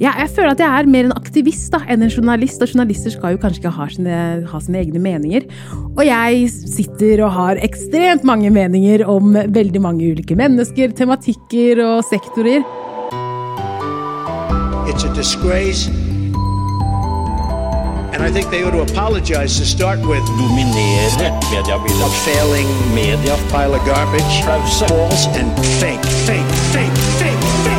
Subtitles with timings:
[0.00, 2.62] Ja, jeg føler at jeg er mer en aktivist da, enn en journalist.
[2.64, 5.44] Og journalister skal jo kanskje ikke ha sine, ha sine, egne meninger.
[5.90, 12.00] Og jeg sitter og har ekstremt mange meninger om veldig mange ulike mennesker, tematikker og
[12.08, 12.64] sektorer.
[14.88, 15.90] It's a disgrace.
[18.16, 20.24] And I think they ought to apologize to start with.
[20.40, 22.08] Dominere mediebildet.
[22.08, 23.36] A failing media.
[23.52, 24.32] Pile of garbage.
[24.88, 27.69] False and fake, fake, fake, fake, fake.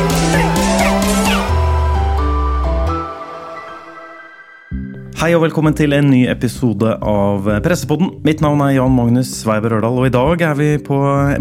[5.22, 8.08] Hei og velkommen til en ny episode av Pressepodden.
[8.26, 10.96] Mitt navn er Jan Magnus Sveiber Ørdal, og i dag er vi på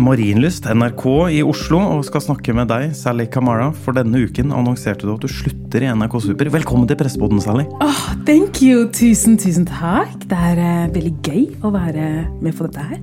[0.06, 3.72] Marienlyst, NRK i Oslo, og skal snakke med deg, Sally Kamara.
[3.74, 6.52] For denne uken annonserte du at du slutter i NRK Super.
[6.54, 7.66] Velkommen til Pressepodden, Sally.
[7.82, 8.84] Oh, thank you.
[8.94, 10.14] Tusen, tusen takk.
[10.30, 13.02] Det er uh, veldig gøy å være med på dette her.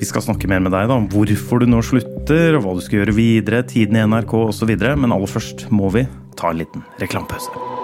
[0.00, 2.80] Vi skal snakke mer med deg da, om hvorfor du nå slutter, og hva du
[2.86, 4.72] skal gjøre videre, tiden i NRK osv.
[4.72, 6.06] Men aller først må vi
[6.40, 7.76] ta en liten reklamepause.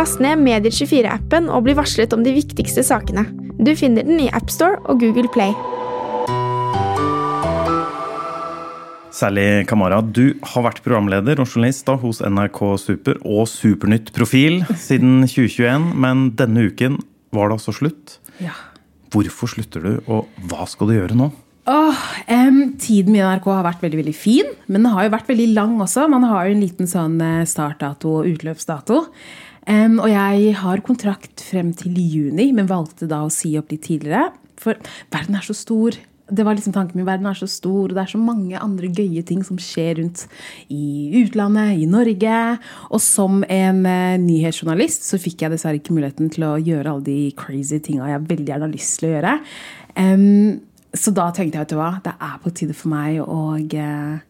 [0.00, 3.26] Last ned Medier24-appen og bli varslet om de viktigste sakene.
[3.60, 5.50] Du finner den i AppStore og Google Play.
[9.12, 14.62] Sally Kamara, du har vært programleder og journalist da, hos NRK Super og Supernytt Profil
[14.72, 16.96] siden 2021, men denne uken
[17.36, 18.16] var det altså slutt.
[18.40, 18.56] Ja.
[19.12, 21.28] Hvorfor slutter du, og hva skal du gjøre nå?
[21.68, 22.00] Åh,
[22.48, 25.28] um, tiden min i NRK har vært veldig veldig fin, men den har jo vært
[25.28, 26.08] veldig lang også.
[26.08, 29.04] Man har jo en liten sånn eh, startdato og utløpsdato.
[29.70, 33.84] Um, og jeg har kontrakt frem til juni, men valgte da å si opp litt
[33.86, 34.32] tidligere.
[34.60, 34.78] For
[35.12, 35.94] verden er så stor.
[36.30, 38.90] Det var liksom tanken min, Verden er så stor, og det er så mange andre
[38.90, 40.24] gøye ting som skjer rundt
[40.70, 42.38] i utlandet, i Norge.
[42.90, 47.06] Og som en uh, nyhetsjournalist så fikk jeg dessverre ikke muligheten til å gjøre alle
[47.06, 49.36] de crazy tinga jeg veldig gjerne har lyst til å gjøre.
[49.98, 50.58] Um,
[50.94, 54.29] så da tenkte jeg, vet du hva, det er på tide for meg å uh,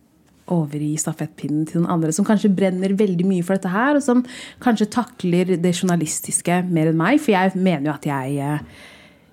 [0.52, 4.24] overgi stafettpinnen til noen andre som kanskje brenner veldig mye for dette her, og som
[4.62, 7.20] kanskje takler det journalistiske mer enn meg.
[7.22, 8.88] For jeg mener jo at jeg eh,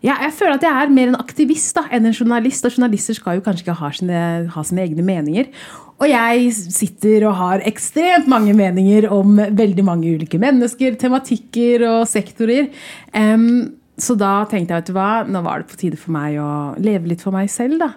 [0.05, 2.67] ja, jeg føler at jeg er mer en aktivist da, enn en journalist.
[2.67, 4.21] Og journalister skal jo kanskje ikke ha sine,
[4.53, 5.49] ha sine, egne meninger.
[5.97, 12.03] Og jeg sitter og har ekstremt mange meninger om veldig mange ulike mennesker, tematikker og
[12.09, 12.69] sektorer.
[13.17, 16.37] Um, så da tenkte jeg vet du hva, nå var det på tide for meg
[16.37, 17.81] å leve litt for meg selv.
[17.81, 17.95] da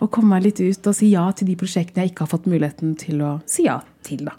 [0.00, 2.50] å komme meg litt ut og si ja til de prosjektene jeg ikke har fått
[2.50, 4.26] muligheten til å si ja til.
[4.26, 4.36] da.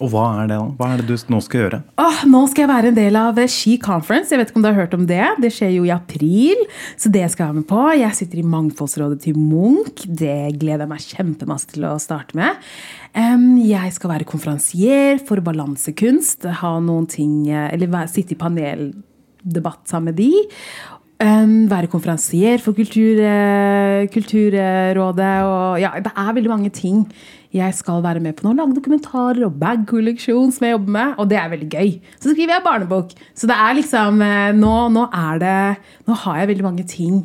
[0.00, 0.66] Og hva er det da?
[0.78, 1.78] Hva er det du nå skal gjøre?
[2.00, 4.32] Åh, nå skal jeg være en del av Ski Conference.
[4.32, 5.26] Jeg vet ikke om du har hørt om det?
[5.44, 6.62] Det skjer jo i april,
[6.96, 7.82] så det skal jeg være med på.
[8.00, 10.06] Jeg sitter i Mangfoldsrådet til Munch.
[10.08, 12.64] Det gleder jeg meg kjempemasse til å starte med.
[13.12, 16.48] Jeg skal være konferansier for balansekunst.
[16.62, 20.32] Ha noen ting, eller sitte i paneldebatt sammen med de.
[21.20, 25.34] Um, være konferansier for kultur, uh, Kulturrådet.
[25.44, 27.02] Og ja, det er veldig mange ting
[27.52, 28.54] jeg skal være med på nå.
[28.56, 31.14] Lage dokumentarer og bag-kolleksjon som jeg jobber med.
[31.20, 31.90] Og det er veldig gøy.
[32.16, 33.12] Så skriver jeg barnebok.
[33.36, 35.56] Så det er liksom uh, nå, nå, er det
[36.08, 37.20] Nå har jeg veldig mange ting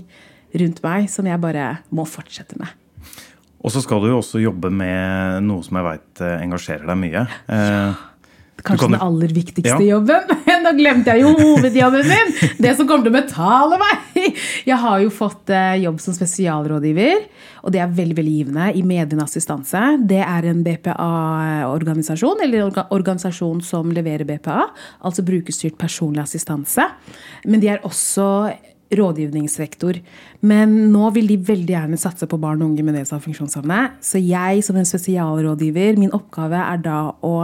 [0.59, 2.67] rundt meg som jeg bare må fortsette med.
[3.65, 6.99] Og så skal du jo også jobbe med noe som jeg veit eh, engasjerer deg
[7.01, 7.23] mye.
[7.49, 7.87] Ja.
[8.65, 9.95] Kanskje den aller viktigste ja.
[9.95, 10.35] jobben.
[10.65, 12.33] Nå glemte jeg jo hovedjobben min!
[12.57, 14.39] Det som kommer til å betale meg!
[14.65, 17.25] Jeg har jo fått eh, jobb som spesialrådgiver,
[17.61, 19.83] og det er veldig veldig givende, i Medienassistanse.
[20.09, 24.69] Det er en BPA-organisasjon, eller organisasjon som leverer BPA,
[25.05, 26.89] altså brukerstyrt personlig assistanse.
[27.45, 28.29] Men de er også
[28.95, 29.99] rådgivningsrektor.
[30.45, 33.81] Men nå vil de veldig gjerne satse på barn og unge med nedsatt funksjonsevne.
[34.03, 37.35] Så jeg som en spesialrådgiver, min oppgave er da å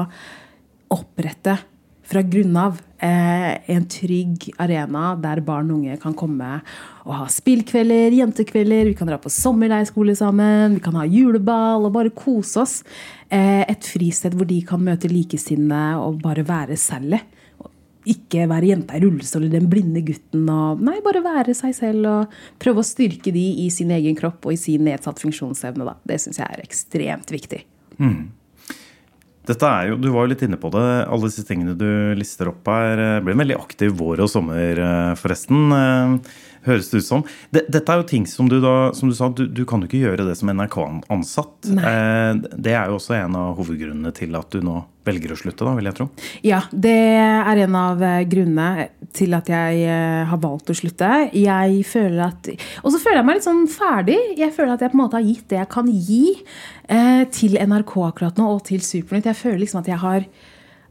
[0.91, 1.57] opprette
[2.11, 6.57] fra grunn av eh, en trygg arena der barn og unge kan komme
[7.05, 11.93] og ha spillkvelder, jentekvelder, vi kan dra på sommerleirskole sammen, vi kan ha juleball og
[11.95, 12.79] bare kose oss.
[13.29, 17.21] Eh, et fristed hvor de kan møte likesinnede og bare være selv.
[18.11, 20.43] Ikke være jenta i rullestol eller den blinde gutten.
[20.49, 24.49] Og, nei, bare være seg selv og prøve å styrke de i sin egen kropp
[24.49, 25.87] og i sin nedsatt funksjonsevne.
[25.87, 25.95] Da.
[26.09, 27.63] Det syns jeg er ekstremt viktig.
[28.01, 28.31] Mm.
[29.51, 30.85] Dette er jo, Du var jo litt inne på det.
[31.07, 32.99] Alle disse tingene du lister opp her.
[32.99, 35.67] Eh, blir en veldig aktiv vår og sommer, eh, forresten.
[35.75, 36.31] Eh,
[36.67, 37.23] høres det ut som.
[37.51, 40.03] Dette er jo ting som du da, som du sa, du, du kan jo ikke
[40.03, 41.71] gjøre det som NRK-ansatt.
[41.73, 45.73] Det er jo også en av hovedgrunnene til at du nå velger å slutte, da,
[45.73, 46.07] vil jeg tro?
[46.45, 49.97] Ja, det er en av grunnene til at jeg
[50.29, 51.09] har valgt å slutte.
[51.35, 52.47] Jeg føler at
[52.83, 54.19] Og så føler jeg meg litt sånn ferdig.
[54.39, 56.23] Jeg føler at jeg på en måte har gitt det jeg kan gi
[56.87, 59.29] eh, til NRK akkurat nå, og til Supernytt.
[59.31, 60.25] Jeg føler liksom at jeg har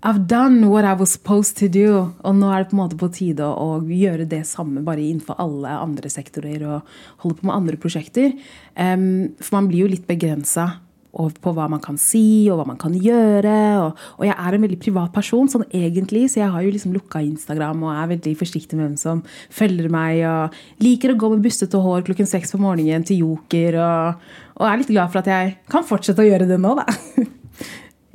[0.02, 2.12] I've done what I was supposed to do.
[2.24, 5.04] Og nå er det på en måte på tide å, å gjøre det samme bare
[5.04, 6.94] innenfor alle andre sektorer og
[7.24, 8.32] holde på med andre prosjekter.
[8.76, 10.70] Um, for man blir jo litt begrensa
[11.18, 13.56] og på hva man kan si, og hva man kan gjøre.
[13.82, 16.94] Og, og, jeg er en veldig privat person, sånn egentlig, så jeg har jo liksom
[16.94, 19.24] lukka Instagram og er veldig forsiktig med hvem som
[19.54, 20.22] følger meg.
[20.28, 23.80] Og liker å gå med bustete hår klokken seks på morgenen til Joker.
[23.82, 24.30] Og,
[24.60, 26.86] og, er litt glad for at jeg kan fortsette å gjøre det nå, da.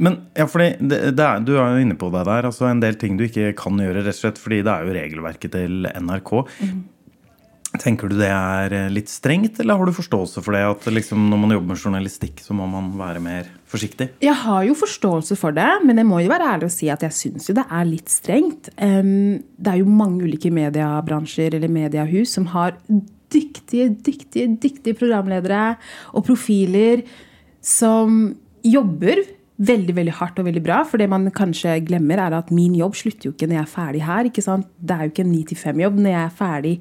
[0.04, 2.50] Men ja, fordi det, det er, Du er jo inne på det der.
[2.50, 4.98] altså En del ting du ikke kan gjøre, rett og slett fordi det er jo
[4.98, 6.34] regelverket til NRK.
[6.60, 6.82] Mm.
[7.82, 10.64] Tenker du det er eh, litt strengt, eller har du forståelse for det?
[10.68, 14.10] At liksom når man jobber med journalistikk, så må man være mer forsiktig?
[14.24, 17.04] Jeg har jo forståelse for det, men jeg må jo være ærlig og si at
[17.06, 18.70] jeg syns jo det er litt strengt.
[18.76, 22.78] det er jo mange ulike mediebransjer eller mediehus som har
[23.34, 25.76] dyktige, dyktige, dyktige programledere
[26.14, 27.04] og profiler
[27.66, 28.36] som
[28.66, 29.22] jobber
[29.56, 30.82] veldig veldig hardt og veldig bra.
[30.88, 33.72] For det man kanskje glemmer, er at min jobb slutter jo ikke når jeg er
[33.72, 34.30] ferdig her.
[34.30, 34.68] ikke sant?
[34.78, 36.00] Det er jo ikke en 9-5-jobb.
[36.02, 36.74] Når jeg er ferdig,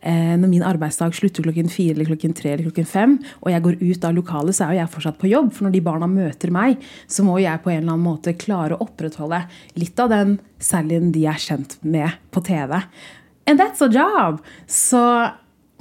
[0.00, 3.64] eh, når min arbeidsdag slutter klokken fire eller klokken tre eller klokken fem, og jeg
[3.66, 5.52] går ut av lokalet, så er jo jeg fortsatt på jobb.
[5.52, 8.76] For når de barna møter meg, så må jeg på en eller annen måte klare
[8.76, 9.44] å opprettholde
[9.76, 12.78] litt av den Sallyen de er kjent med på TV.
[13.46, 14.40] And that's a job!
[14.66, 15.02] Så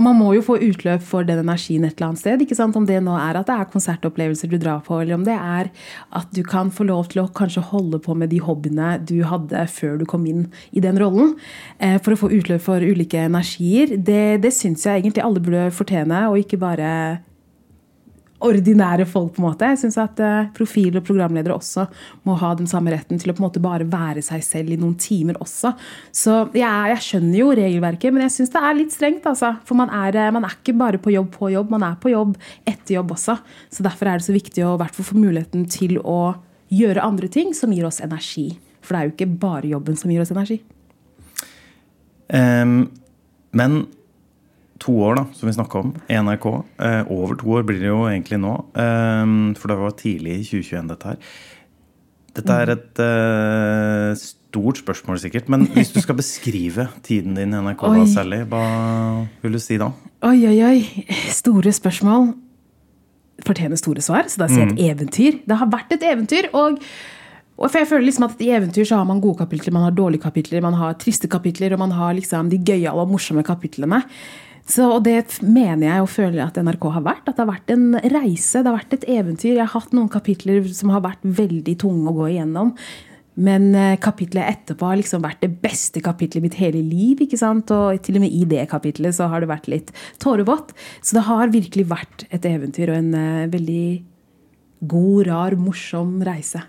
[0.03, 2.43] man må jo få utløp for den energien et eller annet sted.
[2.43, 2.77] ikke sant?
[2.77, 5.71] Om det nå er at det er konsertopplevelser du drar på, eller om det er
[6.17, 9.65] at du kan få lov til å kanskje holde på med de hobbyene du hadde
[9.71, 11.35] før du kom inn i den rollen.
[11.79, 13.97] Eh, for å få utløp for ulike energier.
[13.97, 16.91] Det, det syns jeg egentlig alle burde fortjene, og ikke bare
[18.47, 19.33] ordinære folk.
[19.35, 19.69] på en måte.
[19.69, 21.85] Jeg syns at uh, profil og programledere også
[22.27, 24.79] må ha den samme retten til å på en måte bare være seg selv i
[24.81, 25.73] noen timer også.
[26.11, 29.27] Så jeg, jeg skjønner jo regelverket, men jeg syns det er litt strengt.
[29.29, 29.53] altså.
[29.67, 32.13] For man er, eh, man er, ikke bare på jobb på jobb, man er på
[32.13, 32.35] jobb
[32.65, 33.37] etter jobb også.
[33.71, 36.35] Så derfor er det så viktig å hvert fall få muligheten til å
[36.71, 38.49] gjøre andre ting som gir oss energi.
[38.81, 40.61] For det er jo ikke bare jobben som gir oss energi.
[42.31, 42.85] Um,
[43.51, 43.83] men
[44.81, 46.47] to år, da, som vi snakka om, NRK.
[46.81, 48.57] Eh, over to år blir det jo egentlig nå.
[48.73, 49.23] Eh,
[49.59, 51.33] for det var tidlig i 2021, dette her.
[52.31, 55.49] Dette er et eh, stort spørsmål, sikkert.
[55.51, 58.65] Men hvis du skal beskrive tiden din i NRK, da, Sally, hva
[59.43, 59.91] vil du si da?
[60.27, 60.77] Oi, oi, oi.
[61.33, 62.31] Store spørsmål
[63.45, 64.29] fortjener store svar.
[64.29, 64.85] Så da sier jeg et mm.
[64.91, 65.41] eventyr.
[65.49, 66.51] Det har vært et eventyr.
[66.53, 66.79] og
[67.61, 69.93] og for jeg føler liksom at I eventyr så har man gode kapitler, man har
[69.93, 73.99] dårlige kapitler, man har triste kapitler, og man har liksom de gøyale og morsomme kapitlene.
[74.71, 77.25] Så, og det mener jeg og føler at NRK har vært.
[77.27, 79.55] At det har vært en reise, det har vært et eventyr.
[79.57, 82.75] Jeg har hatt noen kapitler som har vært veldig tunge å gå igjennom.
[83.41, 87.23] Men eh, kapitlet etterpå har liksom vært det beste kapitlet i mitt hele liv.
[87.23, 87.71] ikke sant?
[87.73, 89.91] Og til og med i det kapitlet så har det vært litt
[90.23, 90.75] tårevått.
[91.03, 93.85] Så det har virkelig vært et eventyr og en uh, veldig
[94.91, 96.63] god, rar, morsom reise.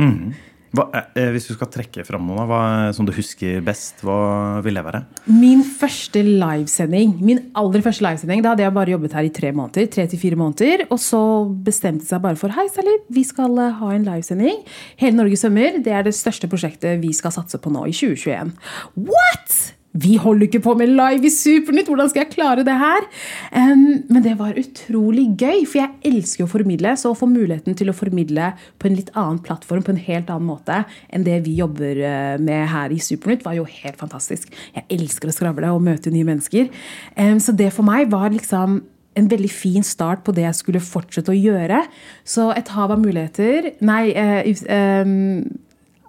[0.00, 0.32] Mm.
[0.72, 2.60] Hva, eh, hvis du skal trekke fram noe hva,
[2.96, 5.02] som du husker best, hva vil det være?
[5.28, 9.52] Min første livesending, min aller første livesending, da hadde jeg bare jobbet her i tre
[9.52, 9.90] måneder.
[9.92, 11.20] tre til fire måneder, Og så
[11.64, 14.64] bestemte seg bare for hei, Sally, vi skal eh, ha en livesending.
[14.96, 15.82] Hele Norge svømmer.
[15.82, 18.56] Det er det største prosjektet vi skal satse på nå i 2021.
[18.96, 19.81] What?!
[19.92, 21.90] Vi holder ikke på med live i Supernytt!
[21.90, 23.04] Hvordan skal jeg klare det her?
[23.52, 26.94] Um, men det var utrolig gøy, for jeg elsker å formidle.
[26.96, 30.32] Så å få muligheten til å formidle på en litt annen plattform, på en helt
[30.32, 30.78] annen måte
[31.12, 34.54] enn det vi jobber eh, med her i Supernytt, var jo helt fantastisk.
[34.72, 36.72] Jeg elsker å skravle og møte nye mennesker.
[37.18, 38.80] Um, så det for meg var liksom
[39.12, 41.82] en veldig fin start på det jeg skulle fortsette å gjøre.
[42.24, 44.64] Så et hav av muligheter Nei, uh,
[45.04, 45.44] um,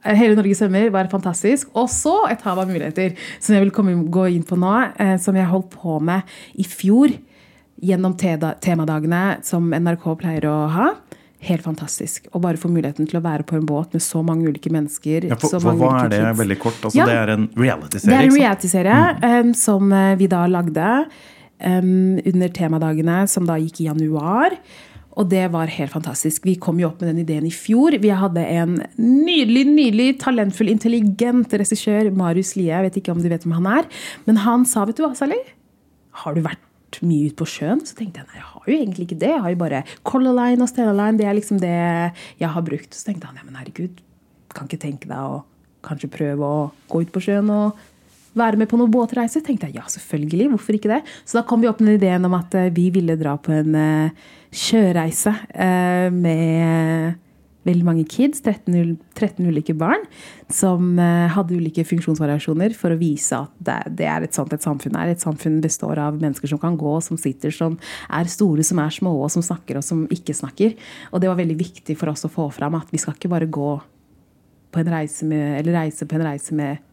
[0.04, 1.70] Hele Norge svømmer var fantastisk.
[1.80, 5.16] Og så et hav av muligheter som jeg vil komme, gå inn på nå, eh,
[5.22, 6.28] som jeg holdt på med
[6.60, 7.14] i fjor
[7.84, 10.94] gjennom temadagene som NRK pleier å ha.
[11.44, 12.30] Helt fantastisk.
[12.32, 15.28] Å bare få muligheten til å være på en båt med så mange ulike mennesker.
[15.28, 16.40] Ja, for, for hva er det kids.
[16.40, 16.80] veldig kort?
[16.80, 18.14] Altså, ja, det er en realityserie?
[18.14, 19.50] Det er en realityserie mm.
[19.50, 20.88] um, som eh, vi da lagde
[21.60, 24.56] um, under temadagene som da gikk i januar.
[25.20, 26.46] Og det var helt fantastisk.
[26.48, 27.96] Vi kom jo opp med den ideen i fjor.
[28.02, 32.72] Vi hadde en nydelig, nydelig, talentfull, intelligent regissør, Marius Lie.
[32.72, 33.90] Jeg vet ikke om du vet hvem han er.
[34.26, 35.38] Men han sa, vet du hva, Sally?
[36.24, 37.84] Har du vært mye ute på sjøen?
[37.86, 39.32] Så tenkte jeg nei, jeg har jo egentlig ikke det.
[39.36, 41.20] Jeg har jo bare Color Line og Stella Line.
[41.22, 41.78] Det er liksom det
[42.42, 42.94] jeg har brukt.
[42.98, 44.02] Så tenkte han ja, men herregud,
[44.54, 45.44] kan ikke tenke deg å
[45.84, 47.80] kanskje prøve å gå ut på sjøen og
[48.38, 49.42] være med på noen båtreise?
[49.44, 50.52] tenkte jeg ja, selvfølgelig.
[50.54, 51.02] Hvorfor ikke det?
[51.26, 53.76] Så da kom vi opp med ideen om at eh, vi ville dra på en
[53.76, 57.20] uh, sjøreise uh, med
[57.64, 60.02] veldig mange kids, 13, 13 ulike barn,
[60.52, 64.98] som hadde ulike funksjonsvariasjoner for å vise at det, det, er et sånt et samfunn
[65.00, 65.14] er.
[65.14, 67.78] Et samfunn består av mennesker som kan gå, som sitter, som
[68.12, 70.76] er store, som er små, og som snakker, og som ikke snakker.
[71.16, 73.48] Og det var veldig viktig for oss å få fram at vi skal ikke bare
[73.48, 73.72] gå
[74.74, 76.84] på en reise med, eller reise på en reise med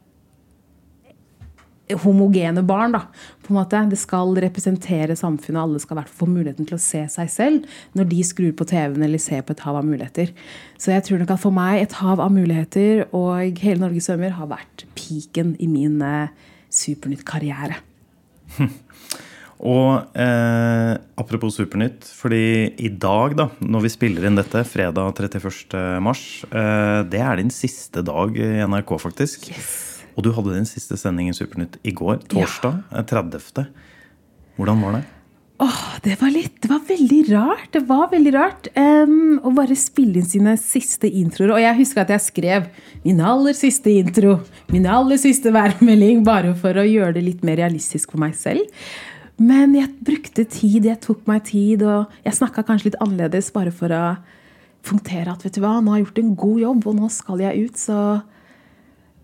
[2.04, 2.92] homogene barn.
[2.96, 3.04] da,
[3.44, 3.82] på en måte.
[3.90, 7.30] Det skal representere samfunnet, alle skal i hvert fall få muligheten til å se seg
[7.32, 10.30] selv når de skrur på TV-en eller ser på et hav av muligheter.
[10.78, 14.36] Så jeg tror nok at for meg et hav av muligheter og hele Norge svømmer
[14.36, 16.30] har vært piken i min eh,
[16.70, 17.80] Supernytt-karriere.
[19.60, 25.76] Og eh, apropos Supernytt, fordi i dag, da, når vi spiller inn dette, fredag 31.
[26.00, 29.50] mars, eh, det er din siste dag i NRK, faktisk.
[29.52, 29.89] Yes.
[30.20, 33.00] Og du hadde din siste sending i Supernytt i går, torsdag ja.
[33.08, 33.70] 30.
[34.58, 35.06] Hvordan var det?
[35.64, 37.68] Åh, det var litt Det var veldig rart.
[37.72, 41.54] Det var veldig rart um, å bare spille inn sine siste introer.
[41.54, 42.66] Og jeg husker at jeg skrev
[43.06, 44.34] min aller siste intro,
[44.68, 48.68] min aller siste værmelding, bare for å gjøre det litt mer realistisk for meg selv.
[49.40, 53.72] Men jeg brukte tid, jeg tok meg tid, og jeg snakka kanskje litt annerledes bare
[53.72, 54.02] for å
[54.84, 57.40] punktere at vet du hva, nå har jeg gjort en god jobb, og nå skal
[57.40, 57.80] jeg ut.
[57.80, 58.02] Så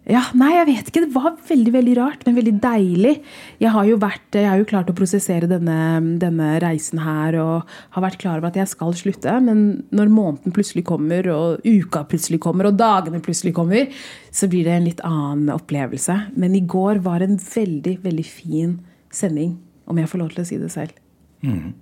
[0.06, 1.02] ja, nei, jeg vet ikke.
[1.02, 3.14] Det var veldig veldig rart, men veldig deilig.
[3.58, 5.78] Jeg har jo, vært, jeg har jo klart å prosessere denne,
[6.22, 9.34] denne, reisen her og har vært klar over at jeg skal slutte.
[9.42, 13.90] Men når måneden plutselig kommer, og uka plutselig kommer, og dagene plutselig kommer,
[14.30, 16.20] så blir det en litt annen opplevelse.
[16.38, 18.78] Men i går var en veldig, veldig fin
[19.10, 19.56] sending
[19.90, 20.94] om jeg får lov til å si det selv.
[21.42, 21.74] Mm.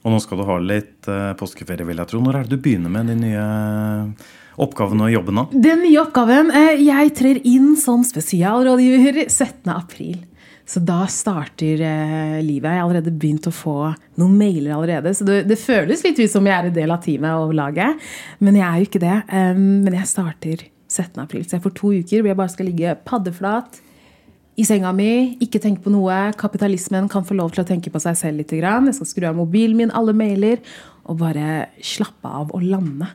[0.00, 2.22] Og nå skal du ha litt uh, påskeferie, vil jeg tro.
[2.24, 3.44] Når er det du begynner med de nye
[4.60, 5.40] oppgavene og jobben?
[5.42, 5.60] da?
[5.68, 9.68] Den nye oppgaven uh, Jeg trer inn som spesialrådgiver 17.
[9.74, 10.18] april.
[10.70, 12.68] Så da starter eh, livet.
[12.70, 13.88] Jeg har allerede begynt å få
[14.22, 15.10] noen mailer allerede.
[15.18, 17.98] Så det, det, føles litt ut som jeg er en del av teamet og laget.
[18.38, 19.16] Men jeg er jo ikke det.
[19.58, 21.18] Men jeg starter 17.
[21.24, 21.42] april.
[21.42, 23.80] Så jeg får to uker hvor jeg bare skal ligge paddeflat
[24.60, 26.18] i senga mi, ikke tenke på noe.
[26.40, 28.52] Kapitalismen kan få lov til å tenke på seg selv litt.
[28.52, 30.60] Jeg skal skru av mobilen min, alle mailer,
[31.08, 33.08] og bare slappe av og lande.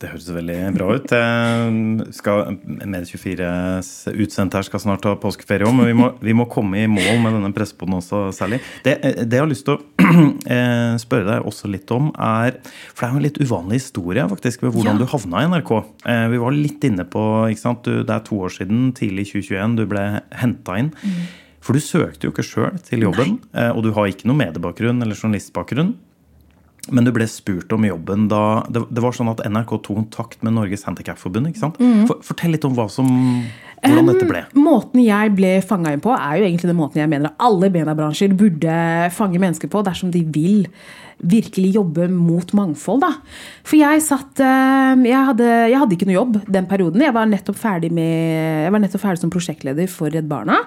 [0.00, 1.12] Det høres veldig bra ut.
[2.88, 6.88] Medie24s utsendte her skal snart ha påskeferie òg, men vi må, vi må, komme i
[6.88, 8.62] mål med denne pressepoden også særlig.
[8.86, 9.89] Det, det, jeg har lyst til å eh,
[11.04, 14.64] spørre deg også litt om, er For det er jo en litt uvanlig historie faktisk
[14.64, 15.04] ved hvordan ja.
[15.04, 15.72] du havna i NRK.
[16.04, 17.84] Eh, vi var litt inne på ikke sant?
[17.86, 20.04] Du, Det er to år siden, tidlig 2021, du ble
[20.42, 20.92] henta inn.
[21.00, 21.24] Mm.
[21.60, 23.66] For du søkte jo ikke sjøl til jobben, Nei.
[23.66, 25.94] Eh, og du har ikke noe mediebakgrunn eller journalistbakgrunn.
[26.88, 30.44] Men du ble spurt om jobben da Det, det var sånn at NRK tok kontakt
[30.46, 31.50] med Norges Handikapforbund.
[31.50, 31.80] ikke sant?
[31.80, 32.06] Mm.
[32.08, 33.10] For, fortell litt om hva som,
[33.84, 34.42] hvordan um, dette ble.
[34.56, 38.34] Måten jeg ble fanga inn på, er jo egentlig den måten jeg mener alle mediebransjer
[38.38, 38.78] burde
[39.16, 40.64] fange mennesker på dersom de vil
[41.20, 43.04] virkelig jobbe mot mangfold.
[43.04, 43.12] Da.
[43.66, 47.04] For jeg satt jeg hadde, jeg hadde ikke noe jobb den perioden.
[47.04, 50.62] Jeg var nettopp ferdig, med, jeg var nettopp ferdig som prosjektleder for Redd Barna.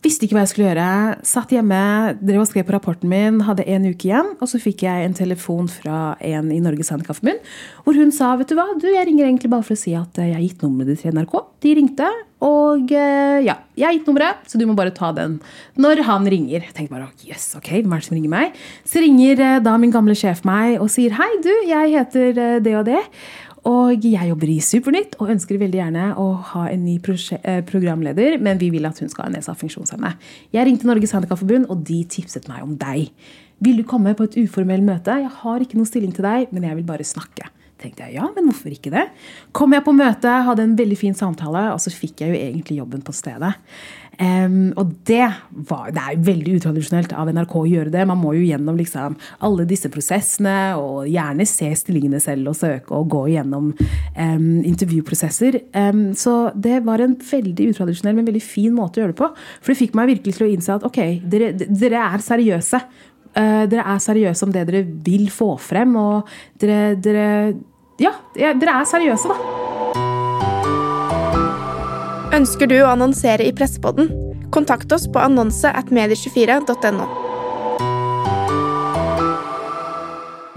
[0.00, 0.90] Visste ikke hva jeg skulle gjøre.
[1.28, 1.78] Satt hjemme,
[2.24, 4.30] drev og skrev på rapporten min, hadde en uke igjen.
[4.40, 7.44] Og så fikk jeg en telefon fra en i Norges Handikapforbund
[7.84, 10.16] hvor hun sa vet du hva, du, jeg ringer egentlig bare for å si at
[10.20, 11.34] jeg har gitt nummeret ditt til NRK.
[11.60, 12.08] De ringte,
[12.40, 15.36] og eh, ja, jeg har gitt nummeret, så du må bare ta den
[15.80, 16.64] når han ringer.
[16.64, 18.58] Jeg tenkte bare yes, ok, hvem er det som ringer meg?
[18.88, 22.58] Så ringer eh, da min gamle sjef meg og sier hei, du, jeg heter eh,
[22.64, 23.02] det og det.
[23.68, 28.38] Og jeg jobber i Supernytt og ønsker veldig gjerne å ha en ny eh, programleder,
[28.40, 30.14] men vi vil at hun skal ha nedsatt funksjonsevne.
[30.54, 33.10] Jeg ringte Norges Handikapforbund, og de tipset meg om deg.
[33.60, 35.18] Vil du komme på et uformelt møte?
[35.20, 37.50] Jeg har ikke noen stilling til deg, men jeg vil bare snakke
[37.80, 39.06] tenkte jeg ja, men hvorfor ikke det?
[39.56, 42.80] Kom jeg på møte, hadde en veldig fin samtale, og så fikk jeg jo egentlig
[42.80, 43.54] jobben på stedet.
[44.20, 45.24] Um, og det,
[45.70, 48.04] var, det er veldig utradisjonelt av NRK å gjøre det.
[48.08, 52.96] Man må jo gjennom liksom, alle disse prosessene og gjerne se stillingene selv og søke
[52.96, 55.60] og gå gjennom um, intervjuprosesser.
[55.72, 59.30] Um, så det var en veldig utradisjonell, men veldig fin måte å gjøre det på.
[59.60, 61.00] For det fikk meg virkelig til å innse at ok,
[61.30, 62.82] dere, dere er seriøse.
[63.30, 66.28] Uh, dere er seriøse om det dere vil få frem, og
[66.60, 67.26] dere, dere
[68.00, 69.59] ja, dere er seriøse, da.
[72.40, 74.06] Ønsker du å annonsere i Pressepodden?
[74.54, 77.08] Kontakt oss på annonse at medie24.no.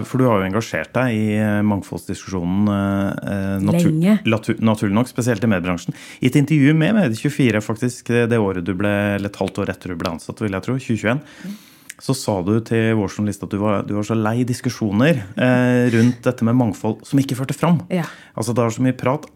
[0.04, 4.16] For du har jo engasjert deg i eh, mangfoldsdiskusjonen eh, natur, Lenge.
[4.64, 5.92] naturlig nok, spesielt i mediebransjen.
[6.24, 9.92] I et intervju med Medie24, faktisk det året du ble, eller et halvt år etter
[9.92, 11.22] du ble ansatt, vil jeg tro, 2021,
[12.00, 15.84] så sa du til vår journalist at du var, du var så lei diskusjoner eh,
[15.92, 17.82] rundt dette med mangfold som ikke førte fram.
[17.92, 18.08] Ja.
[18.32, 19.28] Altså Det er så mye prat.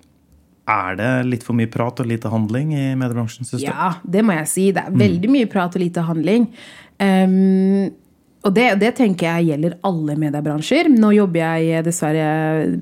[0.69, 3.47] Er det litt for mye prat og lite handling i mediebransjen?
[3.49, 3.71] Synes du?
[3.71, 4.67] Ja, det må jeg si.
[4.77, 6.51] Det er veldig mye prat og lite handling.
[7.01, 7.89] Um,
[8.47, 10.91] og det, det, tenker jeg gjelder alle mediebransjer.
[10.93, 12.29] Nå jobber jeg dessverre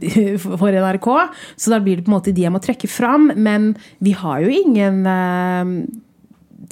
[0.42, 1.08] for NRK,
[1.56, 3.30] så da blir det på en måte de jeg må trekke fram.
[3.38, 3.72] Men
[4.04, 5.70] vi har jo ingen uh,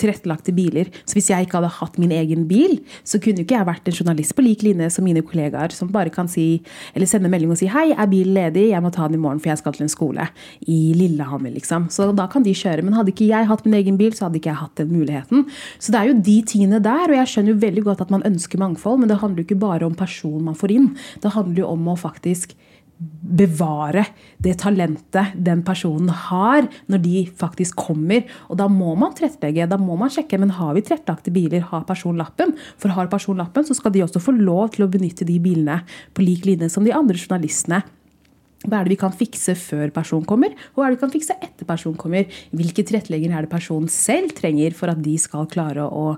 [0.01, 0.91] tilrettelagte biler.
[1.05, 3.97] Så hvis jeg ikke hadde hatt min egen bil, så kunne ikke jeg vært en
[3.97, 6.63] journalist på lik linje som mine kollegaer, som bare kan si,
[6.95, 9.41] eller sende melding og si hei, er bilen ledig, jeg må ta den i morgen,
[9.43, 10.29] for jeg skal til en skole
[10.67, 11.55] i Lillehammer.
[11.55, 11.89] liksom.
[11.95, 12.85] Så da kan de kjøre.
[12.85, 15.47] Men hadde ikke jeg hatt min egen bil, så hadde ikke jeg hatt den muligheten.
[15.79, 18.27] Så det er jo de tingene der, og jeg skjønner jo veldig godt at man
[18.27, 20.93] ønsker mangfold, men det handler jo ikke bare om personen man får inn.
[21.23, 22.55] Det handler jo om å faktisk
[22.99, 24.05] bevare
[24.43, 28.23] det talentet den personen har, når de faktisk kommer.
[28.53, 29.67] Og da må man tilrettelegge.
[29.71, 32.55] Da må man sjekke men har vi tilrettelagte biler, har personlappen.
[32.81, 35.83] For har personlappen, så skal de også få lov til å benytte de bilene
[36.15, 37.83] på lik linje som de andre journalistene.
[38.65, 41.13] Hva er det vi kan fikse før personen kommer, og hva er det vi kan
[41.13, 42.31] fikse etter personen kommer?
[42.57, 46.15] Hvilke tilrettelegger er det personen selv trenger for at de skal klare å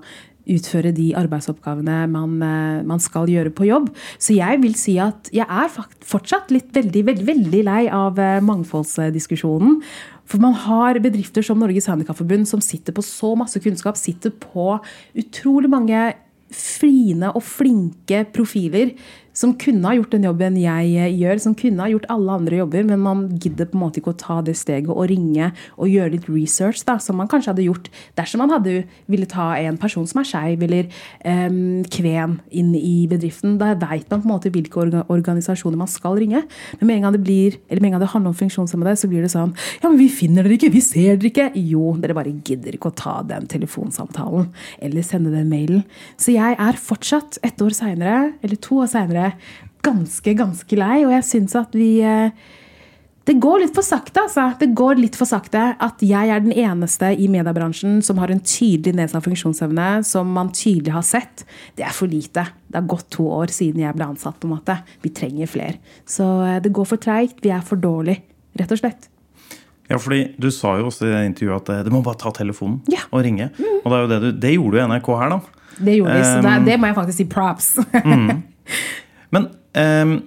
[0.53, 3.89] utføre de arbeidsoppgavene man, eh, man, skal gjøre på jobb.
[4.17, 5.71] Så jeg vil si at jeg er
[6.05, 9.81] fortsatt litt veldig, veldig, veldig lei av eh, mangfoldsdiskusjonen.
[10.27, 14.73] For man har bedrifter som Norges Handikapforbund som sitter på så masse kunnskap, sitter på
[15.15, 16.01] utrolig mange
[16.51, 18.93] fine og flinke profiler
[19.37, 22.61] som kunne ha gjort den jobben jeg eh, gjør, som kunne ha gjort alle andre
[22.61, 25.91] jobber, men man gidder på en måte ikke å ta det steget og ringe og
[25.91, 29.77] gjøre litt research, da, som man kanskje hadde gjort dersom man hadde ville ta en
[29.79, 30.89] person som er skeiv eller
[31.21, 33.57] um, kven inn i bedriften.
[33.61, 36.43] Da veit man på en måte hvilke orga organisasjoner man skal ringe.
[36.79, 39.09] Men med en gang det blir, eller med en gang det handler om funksjonshemmede, så
[39.11, 41.47] blir det sånn Ja, men vi finner dere ikke, vi ser dere ikke.
[41.67, 44.49] Jo, dere bare gidder ikke å ta den telefonsamtalen
[44.83, 45.85] eller sende den mailen.
[46.19, 49.26] Så jeg er fortsatt, ett år seinere, eller to år seinere,
[49.85, 51.01] ganske, ganske lei.
[51.05, 52.31] Og jeg syns at vi eh,
[53.27, 54.53] Det går litt for sakte, altså.
[54.59, 58.39] Det går litt for sakte at jeg er den eneste i mediebransjen som har en
[58.39, 61.43] tydelig nedsatt funksjonsevne, som man tydelig har sett.
[61.75, 62.45] Det er for lite.
[62.67, 64.39] Det har gått to år siden jeg ble ansatt.
[64.39, 64.79] på en måte.
[65.03, 65.75] Vi trenger flere.
[66.07, 67.43] Så eh, det går for treigt.
[67.43, 68.23] Vi er for dårlige,
[68.59, 69.11] rett og slett.
[69.87, 72.81] Ja, fordi Du sa jo også i intervjuet at eh, du må bare ta telefonen
[72.91, 73.03] ja.
[73.11, 73.49] og ringe.
[73.55, 73.79] Mm.
[73.83, 75.67] Og det, det, du, det, gjorde du i NRK her, da.
[75.77, 77.73] Det gjorde vi, så det, det, må jeg faktisk si props.
[77.91, 78.31] mm.
[79.35, 80.17] Men eh,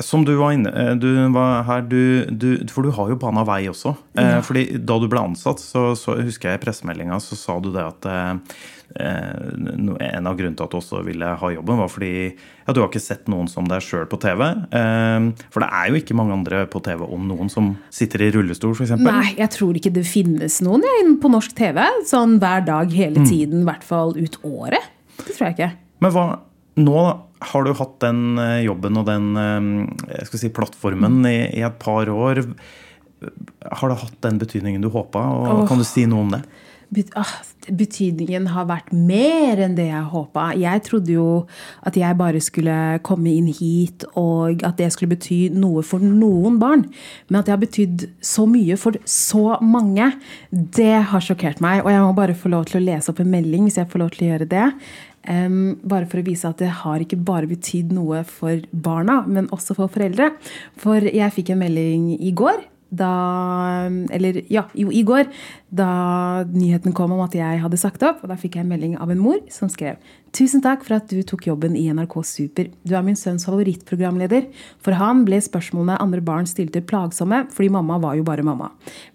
[0.00, 3.44] som du var inne eh, du var her, du, du, For du har jo bana
[3.46, 3.94] vei også.
[4.18, 4.42] Eh, ja.
[4.44, 7.84] fordi Da du ble ansatt, så, så husker jeg i pressemeldinga så sa du det
[7.84, 8.58] at eh,
[8.98, 12.88] en av grunnene til at du også ville ha jobben, var fordi ja, du har
[12.88, 14.44] ikke sett noen som deg sjøl på TV.
[14.48, 18.32] Eh, for det er jo ikke mange andre på TV om noen som sitter i
[18.38, 18.96] rullestol, f.eks.
[19.02, 23.24] Nei, jeg tror ikke det finnes noen jeg, på norsk TV sånn hver dag hele
[23.24, 23.28] mm.
[23.28, 23.70] tiden, i mm.
[23.72, 24.92] hvert fall ut året.
[25.18, 25.72] Det tror jeg ikke.
[26.04, 26.28] Men hva
[26.78, 27.00] nå
[27.38, 32.10] har du hatt den eh, jobben og den eh, si, plattformen i, i, et par
[32.10, 32.42] år.
[33.22, 35.22] Har det hatt den betydningen du håpa?
[35.68, 36.42] Kan du si noe om det?
[37.20, 37.34] Ah,
[37.68, 40.46] betydningen har vært mer enn det jeg håpa.
[40.56, 41.26] Jeg trodde jo
[41.84, 46.56] at jeg bare skulle komme inn hit, og at det skulle bety noe for noen
[46.62, 46.86] barn.
[47.28, 50.14] Men at det har betydd så mye for så mange,
[50.48, 51.82] det har sjokkert meg.
[51.84, 54.04] Og jeg må bare få lov til å lese opp en melding hvis jeg får
[54.06, 54.66] lov til å gjøre det.
[55.28, 59.50] Um, bare for å vise at det har ikke bare betydd noe for barna, men
[59.52, 60.30] også for foreldre.
[60.80, 65.26] For jeg fikk en melding i går da Eller ja, jo, i går
[65.68, 68.22] da nyheten kom om at jeg hadde sagt opp.
[68.22, 70.00] Og da fikk jeg en melding av en mor som skrev
[70.38, 72.68] Tusen takk for at du tok jobben i NRK Super.
[72.86, 74.44] Du er min sønns favorittprogramleder.
[74.84, 78.68] For han ble spørsmålene andre barn stilte, plagsomme, fordi mamma var jo bare mamma.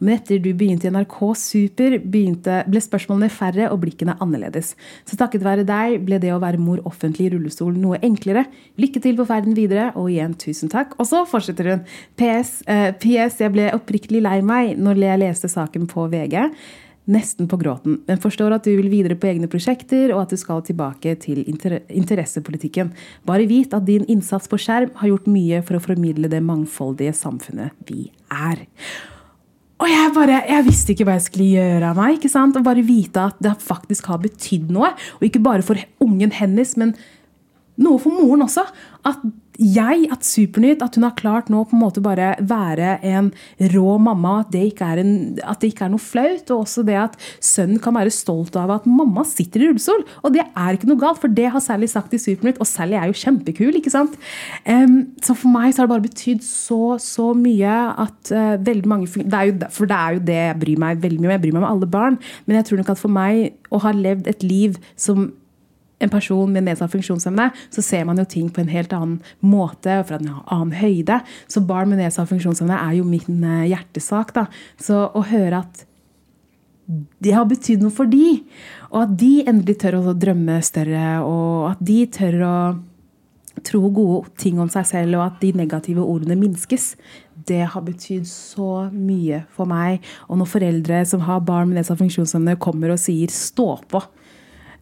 [0.03, 4.73] Men etter du begynte i NRK Super, begynte, ble spørsmålene færre og blikkene annerledes.
[5.07, 8.43] Så takket være deg ble det å være mor offentlig i rullestol noe enklere.
[8.81, 10.97] Lykke til på ferden videre, og igjen tusen takk.
[10.99, 11.87] Og så fortsetter hun.
[12.19, 16.49] PS, eh, PS jeg ble oppriktig lei meg når jeg leste saken på VG
[17.09, 20.39] nesten på gråten, men forstår at du vil videre på egne prosjekter, og at du
[20.39, 22.93] skal tilbake til inter interessepolitikken.
[23.27, 27.15] Bare vit at din innsats på skjerm har gjort mye for å formidle det mangfoldige
[27.17, 28.63] samfunnet vi er.
[29.83, 32.15] Og jeg bare, jeg visste ikke hva jeg skulle gjøre av meg.
[32.15, 32.55] ikke sant?
[32.55, 34.93] Og bare vite at det faktisk har betydd noe.
[35.19, 36.93] Og ikke bare for ungen hennes, men
[37.83, 38.63] noe for moren også.
[39.03, 39.25] At
[39.59, 43.29] jeg, at Supernytt, at hun har klart nå på en måte bare være en
[43.73, 44.39] rå mamma.
[44.41, 46.49] At det ikke er, en, det ikke er noe flaut.
[46.49, 50.05] Og også det at sønnen kan være stolt av at mamma sitter i rullestol.
[50.23, 52.61] Og det er ikke noe galt, for det har Sally sagt i Supernytt.
[52.63, 54.17] Og Sally er jo kjempekul, ikke sant?
[54.65, 58.89] Um, så for meg så har det bare betydd så, så mye at uh, veldig
[58.89, 61.35] mange det jo, For det er jo det jeg bryr meg veldig mye om.
[61.37, 62.19] Jeg bryr meg om alle barn.
[62.47, 65.29] Men jeg tror nok at for meg å ha levd et liv som
[66.03, 69.99] en person med nedsatt funksjonsevne, så ser man jo ting på en helt annen måte
[70.01, 71.21] og fra en annen høyde.
[71.47, 74.35] Så barn med nedsatt funksjonsevne er jo min eh, hjertesak.
[74.35, 74.47] da.
[74.81, 75.85] Så å høre at
[77.23, 78.41] det har betydd noe for de,
[78.91, 82.55] og at de endelig tør å drømme større, og at de tør å
[83.63, 86.93] tro gode ting om seg selv, og at de negative ordene minskes.
[87.47, 90.03] Det har betydd så mye for meg.
[90.27, 94.03] Og når foreldre som har barn med nedsatt funksjonsevne, kommer og sier 'stå på',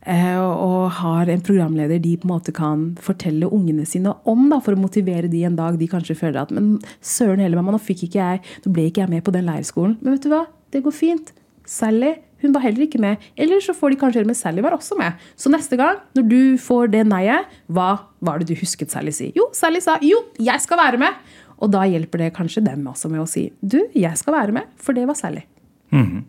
[0.01, 4.73] og har en programleder de på en måte kan fortelle ungene sine om, da, for
[4.73, 8.07] å motivere de en dag de kanskje føler at Men søren heller, mamma, nå, fikk
[8.07, 9.99] ikke jeg, nå ble ikke jeg med på den leirskolen.
[10.01, 10.47] Men vet du hva?
[10.73, 11.33] Det går fint.
[11.69, 13.21] Sally hun var heller ikke med.
[13.37, 15.21] Eller så får de kanskje gjøre med Sally var også med.
[15.37, 17.91] Så neste gang, når du får det nei-et, hva
[18.25, 19.29] var det du husket Sally si?
[19.37, 21.21] Jo, Sally sa jo, jeg skal være med.
[21.61, 24.69] Og da hjelper det kanskje dem også med å si du, jeg skal være med,
[24.81, 25.45] for det var Sally.
[25.93, 26.23] Mm.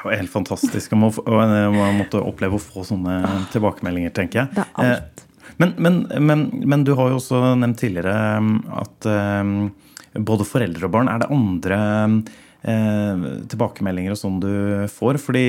[0.00, 3.18] Det var helt fantastisk å måtte oppleve å få sånne
[3.52, 4.54] tilbakemeldinger, tenker jeg.
[4.54, 5.20] Det er alt.
[5.20, 5.26] Eh,
[5.60, 9.50] men, men, men, men, du har jo også nevnt tidligere um, at um,
[10.16, 11.80] både foreldre og barn Er det andre
[12.62, 14.54] eh, tilbakemeldinger og sånn du
[14.94, 15.20] får?
[15.20, 15.44] Fordi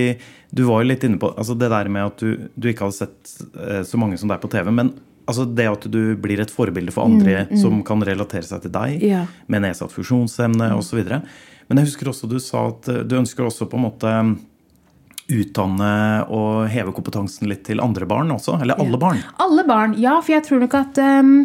[0.51, 2.99] du var jo litt inne på altså det der med at du, du ikke hadde
[2.99, 4.67] sett eh, så mange som deg på TV.
[4.75, 4.91] men
[5.31, 7.59] altså det at du blir et forbilde for andre mm, mm.
[7.61, 9.21] som kan relatere seg til deg, ja.
[9.47, 10.79] med nedsatt funksjonsevne mm.
[10.81, 10.99] osv.
[11.71, 14.15] Men jeg husker også du sa at eh, du ønsker også på en måte
[15.31, 15.91] utdanne
[16.35, 18.57] og heve kompetansen litt til andre barn også?
[18.59, 19.03] Eller alle ja.
[19.05, 19.21] barn?
[19.39, 20.17] Alle barn, ja.
[20.19, 21.37] For jeg tror nok at um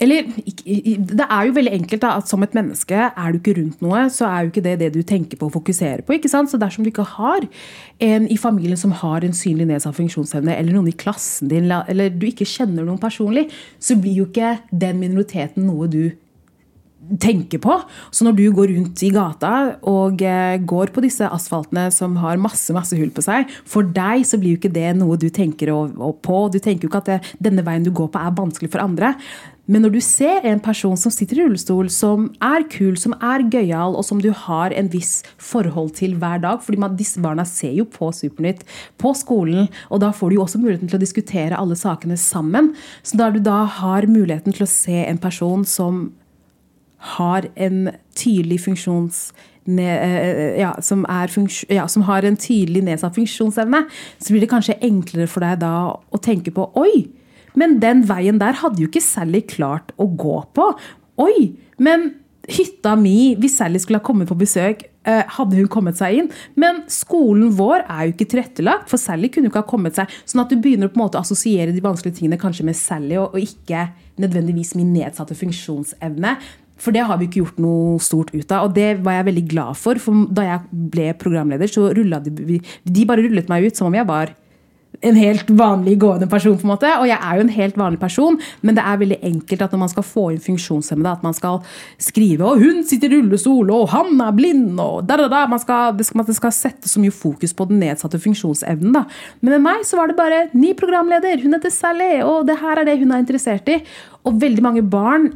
[0.00, 3.82] eller det er jo veldig enkelt da, at som et menneske er du ikke rundt
[3.84, 6.14] noe, så er jo ikke det det du tenker på og fokuserer på.
[6.16, 6.48] ikke sant?
[6.48, 7.44] Så dersom du ikke har
[8.06, 12.16] en i familien som har en synlig nedsatt funksjonsevne, eller noen i klassen din, eller
[12.16, 16.02] du ikke kjenner noen personlig, så blir jo ikke den minoriteten noe du
[17.20, 17.76] tenker på.
[18.10, 19.52] Så når du går rundt i gata
[19.88, 24.26] og eh, går på disse asfaltene som har masse masse hull på seg, for deg
[24.28, 25.72] så blir jo ikke det noe du tenker
[26.22, 26.42] på.
[26.52, 29.14] Du tenker jo ikke at det, denne veien du går på er vanskelig for andre.
[29.70, 33.44] Men når du ser en person som sitter i rullestol, som er kul, som er
[33.52, 37.44] gøyal, og som du har en viss forhold til hver dag fordi man, disse barna
[37.46, 38.64] ser jo på Supernytt
[38.98, 42.72] på skolen, og da får du jo også muligheten til å diskutere alle sakene sammen.
[43.06, 46.08] Så da du da har muligheten til å se en person som
[47.16, 49.30] har en tydelig funksjons...
[49.70, 51.04] Eh, ja, som,
[51.68, 53.84] ja, som, har en tydelig nedsatt funksjonsevne,
[54.18, 57.04] så blir det kanskje enklere for deg da å tenke på Oi!
[57.58, 60.70] Men den veien der hadde jo ikke Sally klart å gå på.
[61.20, 62.12] Oi, men
[62.50, 66.30] hytta mi, hvis Sally skulle ha kommet på besøk, eh, hadde hun kommet seg inn.
[66.54, 70.10] Men skolen vår er jo ikke tilrettelagt, for Sally kunne jo ikke ha kommet seg.
[70.24, 73.18] Sånn at du begynner på en måte å assosiere de vanskelige tingene kanskje med Sally,
[73.20, 76.36] og, ikke nødvendigvis min nedsatte funksjonsevne.
[76.80, 78.68] For det har vi ikke gjort noe stort ut av.
[78.68, 80.00] Og det var jeg veldig glad for.
[80.02, 83.98] For da jeg ble programleder, så rulla de, de bare rullet meg ut som om
[83.98, 84.34] jeg var
[85.06, 86.56] en helt vanlig gående person.
[86.58, 89.18] på en måte, Og jeg er jo en helt vanlig person, men det er veldig
[89.22, 91.60] enkelt at når man skal få inn funksjonshemmede, at man skal
[91.98, 95.46] skrive og 'hun sitter i rullestol', og 'han er blind', og da, da, da.
[95.46, 98.92] Man skal, det, skal, man skal sette så mye fokus på den nedsatte funksjonsevnen.
[98.92, 99.04] da.
[99.40, 102.78] Men med meg så var det bare 'ny programleder', hun heter Sally, og det her
[102.78, 103.82] er det hun er interessert i'.
[104.24, 105.32] Og veldig mange barn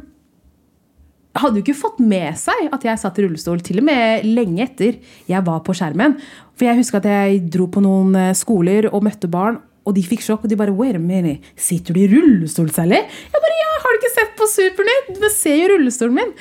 [1.35, 4.65] hadde jo ikke fått med seg at jeg satt i rullestol, til og med lenge
[4.65, 6.17] etter jeg var på skjermen.
[6.55, 10.03] For jeg husker at jeg dro på noen eh, skoler og møtte barn, og de
[10.05, 10.45] fikk sjokk.
[10.45, 13.01] Og de bare Wait a minute, sitter du i rullestol, Sally?
[13.03, 15.11] Jeg bare Ja, har du ikke sett på Supernytt?
[15.19, 16.31] Du ser jo rullestolen min.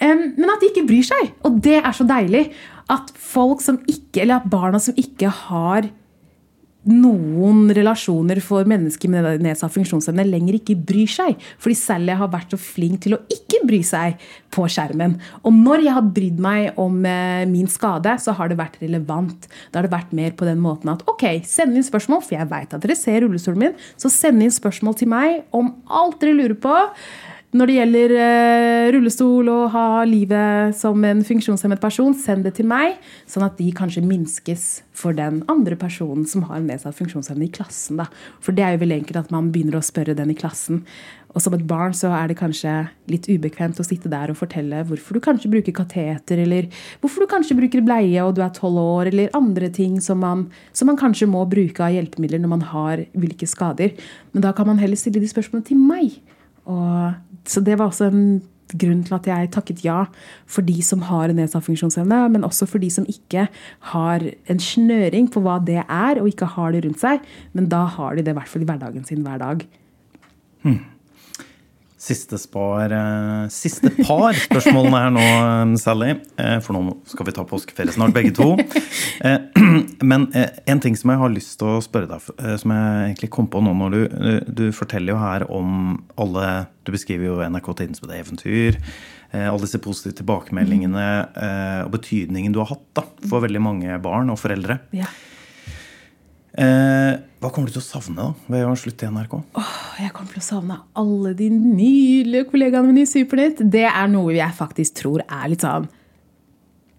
[0.00, 1.34] Um, men at de ikke bryr seg.
[1.44, 2.46] Og det er så deilig.
[2.92, 5.90] At folk som ikke, eller at barna som ikke har
[6.90, 11.40] noen relasjoner for mennesker med nedsatt funksjonsevne lenger ikke bryr seg.
[11.62, 14.20] Fordi Sally har vært så flink til å ikke bry seg
[14.54, 15.16] på skjermen.
[15.42, 19.48] Og når jeg har brydd meg om eh, min skade, så har det vært relevant.
[19.70, 22.50] Da har det vært mer på den måten at ok, send inn spørsmål, for jeg
[22.52, 23.78] veit at dere ser rullestolen min.
[24.00, 26.74] Så send inn spørsmål til meg om alt dere lurer på
[27.54, 32.66] når det gjelder uh, rullestol og ha livet som en funksjonshemmet person, send det til
[32.66, 32.96] meg,
[33.30, 37.52] sånn at de kanskje minskes for den andre personen som har en nedsatt funksjonsevne i
[37.54, 38.00] klassen.
[38.02, 38.08] Da.
[38.42, 40.82] For det er jo veldig enkelt at man begynner å spørre den i klassen.
[41.34, 42.72] Og som et barn så er det kanskje
[43.10, 46.68] litt ubekvemt å sitte der og fortelle hvorfor du kanskje bruker kateter, eller
[47.02, 50.46] hvorfor du kanskje bruker bleie og du er tolv år, eller andre ting som man,
[50.72, 53.94] som man, kanskje må bruke av hjelpemidler når man har ulike skader.
[54.34, 56.18] Men da kan man heller stille de spørsmålene til meg.
[56.70, 58.42] Og så det var også en
[58.80, 59.98] grunn til at jeg takket ja
[60.50, 63.46] for de som har en nedsatt funksjonsevne, men også for de som ikke
[63.92, 67.22] har en snøring på hva det er, og ikke har det rundt seg.
[67.52, 69.66] Men da har de det i hvert fall i hverdagen sin hver dag.
[70.64, 70.80] Hmm.
[72.04, 76.10] Siste, spar, eh, siste par spørsmålene her nå, eh, Sally.
[76.36, 78.50] Eh, for nå skal vi ta påskeferie snart, begge to.
[80.10, 82.28] Men en ting som jeg har lyst til å spørre deg,
[82.60, 84.00] som jeg egentlig kom på nå når du,
[84.52, 88.76] du forteller jo her om alle Du beskriver jo NRK Tidens eventyr.
[89.32, 91.06] Alle disse positive tilbakemeldingene
[91.86, 94.82] og betydningen du har hatt da, for veldig mange barn og foreldre.
[94.92, 95.08] Ja.
[96.54, 99.34] Hva kommer du til å savne da, ved å slutte i NRK?
[99.58, 103.64] Oh, jeg kommer til å savne alle de nydelige kollegaene mine i Supernytt.
[103.74, 105.88] Det er noe jeg faktisk tror er litt sånn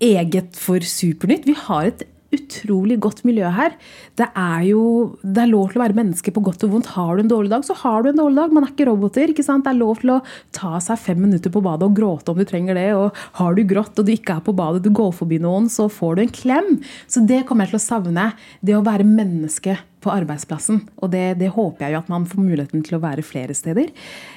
[0.03, 1.47] eget for Supernytt.
[1.47, 3.75] Vi har et utrolig godt miljø her.
[4.17, 4.81] Det er jo
[5.21, 6.91] det er lov til å være menneske på godt og vondt.
[6.95, 8.55] Har du en dårlig dag, så har du en dårlig dag.
[8.55, 9.31] Man er ikke roboter.
[9.31, 9.65] ikke sant?
[9.65, 10.21] Det er lov til å
[10.55, 12.89] ta seg fem minutter på badet og gråte om du trenger det.
[12.97, 15.89] Og har du grått og du ikke er på badet, du går forbi noen, så
[15.91, 16.71] får du en klem.
[17.07, 18.31] Så det kommer jeg til å savne.
[18.65, 20.83] Det å være menneske på arbeidsplassen.
[21.01, 23.89] Og det, det, håper jeg jo at man får muligheten til å være flere steder.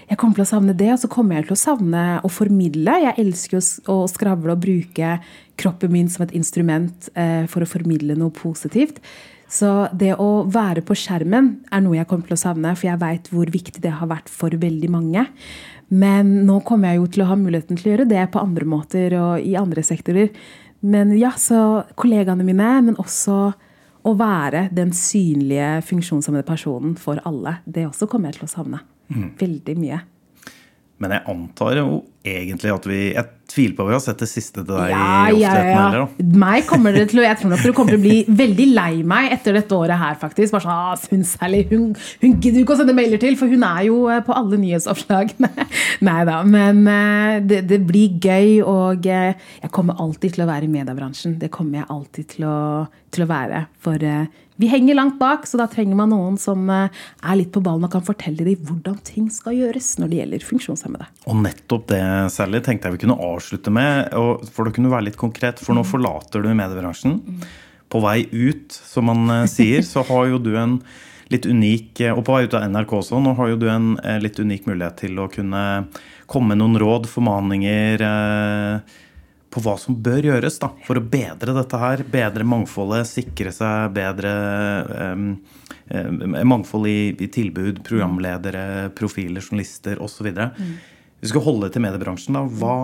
[0.08, 2.96] Jeg kommer til å savne det, og så kommer jeg til å savne å formidle.
[3.04, 3.60] Jeg elsker
[3.92, 5.18] å, skravle og bruke
[5.58, 9.02] kroppen min som et instrument eh, for å formidle noe positivt.
[9.48, 13.00] Så det å være på skjermen er noe jeg kommer til å savne, for jeg
[13.00, 15.24] veit hvor viktig det har vært for veldig mange.
[15.88, 18.68] Men nå kommer jeg jo til å ha muligheten til å gjøre det på andre
[18.68, 20.34] måter og i andre sektorer.
[20.84, 23.38] Men ja, så kollegaene mine, men også
[24.08, 27.58] å være den synlige funksjonshemmede personen for alle.
[27.64, 28.84] Det også kommer jeg til å savne.
[29.08, 29.32] Mm.
[29.40, 30.02] Veldig mye.
[31.02, 31.88] Men jeg antar jo
[32.42, 34.98] egentlig at vi Jeg tviler på at vi har sett det siste til deg ja,
[34.98, 35.84] i offentligheten ja, ja.
[35.88, 36.38] heller.
[36.42, 39.32] Meg kommer dere til Jeg tror nok du kommer til å bli veldig lei meg
[39.34, 40.54] etter dette året her, faktisk.
[40.54, 41.86] Bare sånn, ah, hun særlig, hun,
[42.22, 45.32] hun gidder ikke å sende mailer til, for hun er jo eh, på alle nyhetsoppslag.
[46.08, 46.42] Nei da.
[46.44, 50.74] Men eh, det, det, blir gøy, og eh, jeg kommer alltid til å være i
[50.74, 51.38] mediebransjen.
[51.40, 52.58] Det kommer jeg alltid til å,
[53.14, 53.64] til å være.
[53.84, 54.04] For
[54.58, 57.92] vi henger langt bak, så da trenger man noen som er litt på ballen og
[57.94, 61.06] kan fortelle dem hvordan ting skal gjøres når det gjelder funksjonshemmede.
[61.30, 62.02] Og nettopp det,
[62.32, 64.14] Sally, tenkte jeg vi kunne avslutte med.
[64.54, 65.90] For det kunne være litt konkret, for nå mm.
[65.90, 67.18] forlater du mediebransjen.
[67.24, 67.42] Mm.
[67.88, 70.80] På vei ut, som man eh, sier, så har jo du en
[71.28, 74.16] litt unik Og på vei ut av NRK også, nå har jo du en eh,
[74.22, 75.64] litt unik mulighet til å kunne
[76.28, 78.04] komme med noen råd, formaninger.
[78.08, 78.96] Eh,
[79.48, 82.04] på hva som bør gjøres da, for å bedre dette her.
[82.12, 84.32] Bedre mangfoldet, sikre seg bedre
[85.16, 85.30] um,
[86.52, 90.28] mangfold i, i, tilbud, programledere, profiler, journalister osv.
[90.36, 90.74] Mm.
[91.18, 92.36] Vi skal holde til mediebransjen.
[92.36, 92.44] da.
[92.46, 92.78] Hva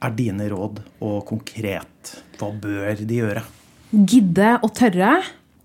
[0.00, 3.44] er dine råd, og konkret, hva bør de gjøre?
[3.90, 5.18] Gidde og tørre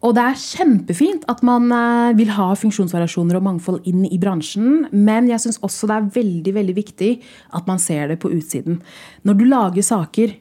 [0.05, 4.85] og det er kjempefint at man eh, vil ha funksjonsvariasjoner og mangfold inn i bransjen,
[4.93, 7.11] men jeg syns også det er veldig veldig viktig
[7.57, 8.81] at man ser det på utsiden.
[9.25, 10.35] Når du lager saker,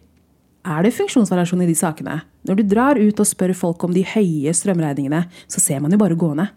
[0.65, 2.19] er det funksjonsvariasjon i de sakene?
[2.45, 6.01] Når du drar ut og spør folk om de høye strømregningene, så ser man jo
[6.01, 6.51] bare gående.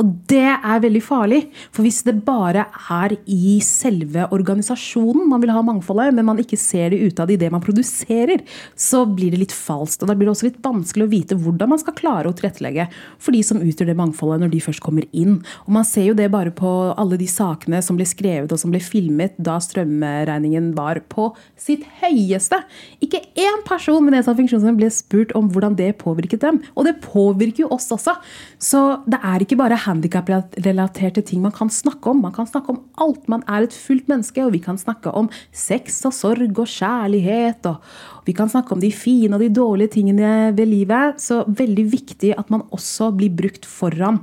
[0.00, 1.40] Og det er veldig farlig.
[1.74, 6.58] For hvis det bare er i selve organisasjonen man vil ha mangfoldet, men man ikke
[6.60, 8.42] ser det utad i det man produserer,
[8.78, 10.02] så blir det litt falskt.
[10.02, 12.88] Og da blir det også litt vanskelig å vite hvordan man skal klare å tilrettelegge
[13.22, 15.40] for de som utgjør det mangfoldet når de først kommer inn.
[15.66, 18.72] Og man ser jo det bare på alle de sakene som ble skrevet og som
[18.72, 22.62] ble filmet da strømregningen var på sitt høyeste.
[23.04, 26.60] Ikke én person med nedsatt funksjonsevne ble spurt om hvordan det påvirket dem.
[26.76, 28.16] Og det påvirker jo oss også.
[28.62, 32.22] Så det er ikke bare handikap-relaterte ting man kan snakke om.
[32.24, 33.26] Man kan snakke om alt.
[33.30, 37.66] Man er et fullt menneske, og vi kan snakke om sex og sorg og kjærlighet.
[37.66, 41.20] og Vi kan snakke om de fine og de dårlige tingene ved livet.
[41.20, 44.22] Så veldig viktig at man også blir brukt foran.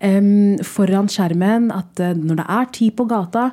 [0.00, 1.70] Um, foran skjermen.
[1.74, 3.50] At uh, når det er tid på gata,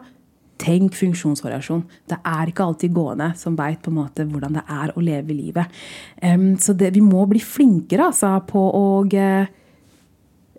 [0.57, 1.83] Tenk funksjonsvariasjon.
[2.09, 5.75] Det er ikke alltid gående som veit hvordan det er å leve livet.
[6.17, 9.51] Um, så det, vi må bli flinkere altså, på å uh,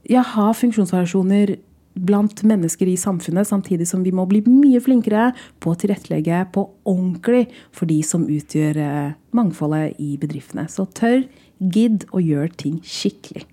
[0.09, 1.57] ja, ha funksjonsvariasjoner
[1.99, 6.64] blant mennesker i samfunnet, samtidig som vi må bli mye flinkere på å tilrettelegge på
[6.88, 10.68] ordentlig for de som utgjør eh, mangfoldet i bedriftene.
[10.71, 11.25] Så tør,
[11.59, 13.47] gidd og gjør ting skikkelig.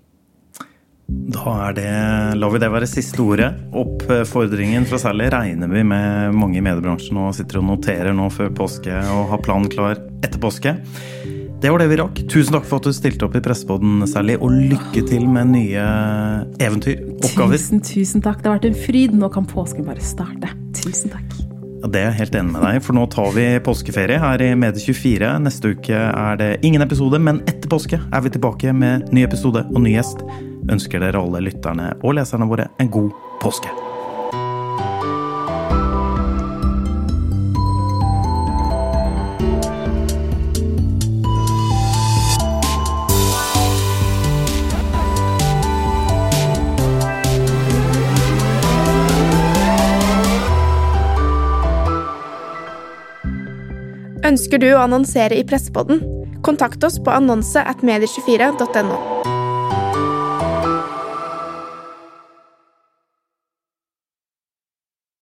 [1.06, 1.90] Da er det,
[2.38, 3.52] lar vi det være siste ordet.
[3.78, 8.50] Oppfordringen fra Sally regner vi med mange i mediebransjen og sitter og noterer nå før
[8.58, 10.74] påske og har planen klar etter påske.
[11.66, 12.18] Det var det vi rakk.
[12.30, 14.36] Tusen takk for at du stilte opp i Pressepodden, Sally.
[14.38, 15.86] Og lykke til med nye
[16.62, 17.00] eventyr.
[17.16, 17.58] Oppgaver.
[17.58, 18.38] Tusen, tusen takk.
[18.38, 19.16] Det har vært en fryd.
[19.18, 20.52] Nå kan påsken bare starte.
[20.78, 21.34] Tusen takk.
[21.82, 24.52] Ja, det er jeg helt enig med deg, for nå tar vi påskeferie her i
[24.62, 25.32] Medie24.
[25.42, 29.66] Neste uke er det ingen episode, men etter påske er vi tilbake med ny episode
[29.66, 30.22] og ny gjest.
[30.70, 33.10] Ønsker dere alle lytterne og leserne våre en god
[33.42, 33.74] påske.
[54.36, 56.02] Ønsker du å annonsere i Pressepodden?
[56.44, 59.35] Kontakt oss på annonse at medie24.no.